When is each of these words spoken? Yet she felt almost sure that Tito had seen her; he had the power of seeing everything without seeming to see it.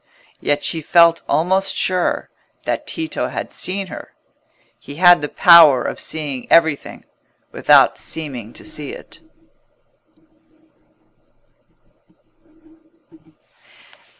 Yet 0.39 0.63
she 0.63 0.81
felt 0.81 1.21
almost 1.29 1.75
sure 1.75 2.31
that 2.63 2.87
Tito 2.87 3.27
had 3.27 3.53
seen 3.53 3.85
her; 3.85 4.15
he 4.79 4.95
had 4.95 5.21
the 5.21 5.29
power 5.29 5.83
of 5.83 5.99
seeing 5.99 6.51
everything 6.51 7.05
without 7.51 7.99
seeming 7.99 8.51
to 8.53 8.65
see 8.65 8.93
it. 8.93 9.19